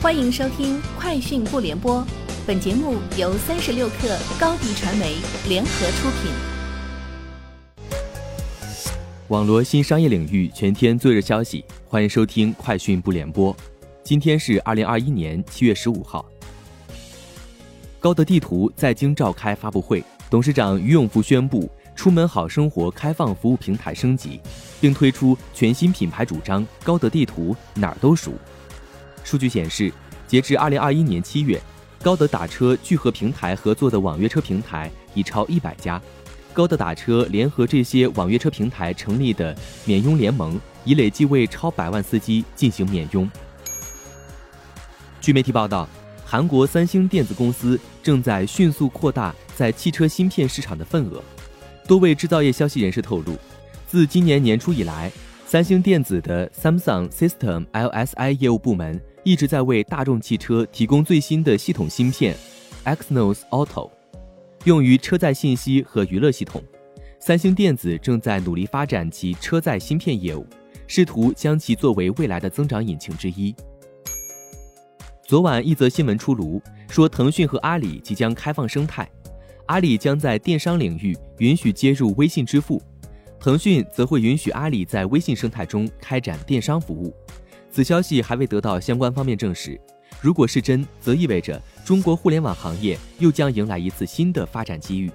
[0.00, 2.00] 欢迎收听《快讯不联播》，
[2.46, 5.16] 本节目由三十六克高低传媒
[5.48, 6.30] 联合出品。
[9.26, 13.52] 网罗新商业领域全天最热消息，欢迎收听《快讯不联播》。
[14.04, 16.24] 今天是二零二一年七月十五号。
[17.98, 21.68] 高德地图在京召开发布会，董事长于永福宣布。
[21.96, 24.40] 出门好生活开放服务平台升级，
[24.80, 28.32] 并推出全新品牌主张“高德地图哪儿都熟”。
[29.28, 29.92] 数据显示，
[30.26, 31.60] 截至二零二一年七月，
[32.00, 36.00] 高德打车聚合平台合作的网约车平台已超一百家。
[36.54, 43.30] 高德打车联合这些网约车平台成立的免佣联盟，已累计为超百万司机进行免佣。
[45.20, 45.86] 据媒体报道，
[46.24, 51.22] 韩国三星电子公司正在迅速扩大在汽车芯片市场的份额。
[51.86, 53.36] 多位制造业消息人士透露，
[53.86, 55.12] 自今年年初以来，
[55.44, 62.34] 三星电子的 Samsung System LSI 业务部门一直在为大众汽车提供最新的系统芯片
[62.86, 63.90] Exynos Auto，
[64.64, 66.62] 用于车载信息和娱乐系统。
[67.20, 70.46] 三星电子正在努力发展其车载芯片业务，
[70.86, 73.54] 试图将其作为未来的增长引擎之一。
[75.26, 79.06] 昨晚一则新闻出炉，说腾讯和阿里即将开放生态。
[79.66, 82.80] 阿里将在电商领域允许接入微信支付，
[83.38, 87.14] 腾讯则会允许阿里在微信生态中开展电商服务。
[87.78, 89.80] 此消息还未得到相关方面证实。
[90.20, 95.08] 如果是真，则意味着中国互联网行业又将迎来一次新的发展机遇。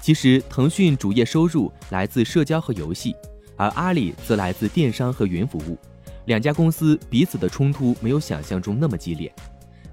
[0.00, 3.14] 其实，腾讯主业收入来自社交和游戏，
[3.58, 5.76] 而阿里则来自电商和云服务。
[6.24, 9.30] 两家公司彼此的冲突没有想象中那么激烈。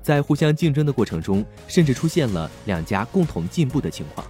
[0.02, 4.26] 在互相竞争的过程中，甚至出现了两家共同进步的情况。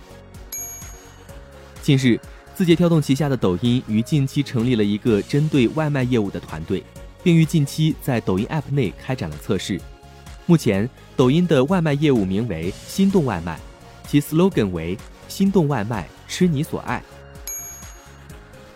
[1.83, 2.19] 近日，
[2.55, 6.83] 字节跳动旗下的抖音于近期成立了一个针对外卖业务的团队，
[7.23, 9.79] 并于近期在抖音 App 内开展了测试。
[10.45, 13.59] 目前，抖音的外卖业务名为“心动外卖”，
[14.07, 17.03] 其 slogan 为“心动外卖，吃你所爱”。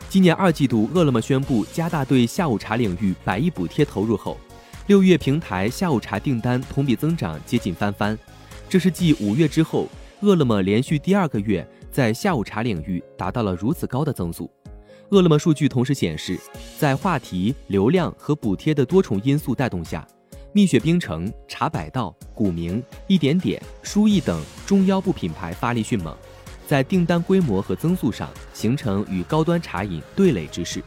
[0.08, 4.38] 今年二季度，饿了么宣布加大对下午茶领域百亿补贴投入后。
[4.86, 8.16] 六月平台下午茶订单同比增长接近翻番，
[8.70, 9.88] 这是继五月之后，
[10.20, 14.52] 饿了么连续第二个月在下午茶领域达到了如此高的增速。
[15.10, 16.40] 饿了么数据同时显示，
[16.80, 20.08] 在话题、流量和补贴的多重因素带动下，
[20.54, 26.16] 蜜雪冰城、茶百道、古茗、一点点、书艺等中腰部品牌发力迅猛，
[26.68, 30.84] 在订单规模和增速上形成与高端茶饮对垒之势。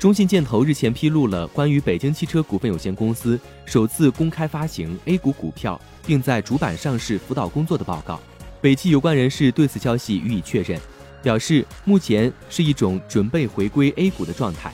[0.00, 8.18] 中信建投日前披露了关于北京汽车股份有限公司首次公开发行 A 股股票，并在主板上市辅导工作的报告。
[8.60, 10.80] 北汽有关人士对此消息予以确认，
[11.22, 14.72] 表示目前是一种准备回归 A 股的状态。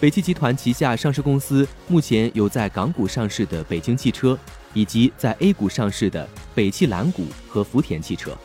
[0.00, 4.38] 北汽集团旗下上市公司目前有在港股上市的北京汽车，
[4.72, 8.36] 以及在 A 股上市的北汽蓝谷和福田汽车。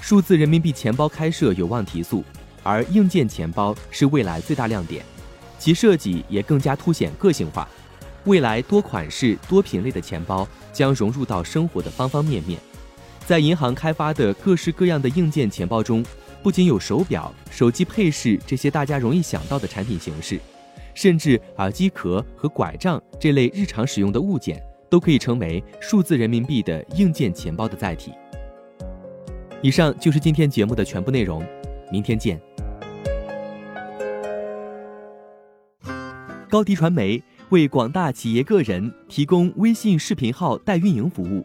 [0.00, 2.24] 数字人民币钱包开设有望提速。
[2.68, 5.04] 而硬件钱包是未来最大亮点，
[5.56, 7.68] 其设计也更加凸显个性化。
[8.24, 12.58] 未来多款式、多品类的钱包将融入到生活的方方面面。
[13.26, 16.04] 在银行开发的各式各样的硬件钱包中，
[16.44, 20.38] 不仅有手表、手机配饰这些大家容易想到的产品形式，
[20.94, 28.12] 甚至耳机壳和拐杖这类日常使用的物件都可以成为数字人民币的硬件钱包的载体。
[29.60, 31.44] 以上就是今天节目的全部内容，
[31.90, 32.40] 明天见。
[36.48, 41.44] 高迪传媒为广大企业个人提供微信视频号代运营服务，